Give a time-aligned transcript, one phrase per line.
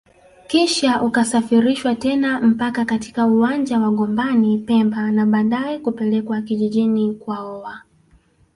[0.47, 7.83] kisha ukasafirishwa tena mpaka katika uwanja wa Gombani pemba na baadae kupelekwa kijijini kwaoa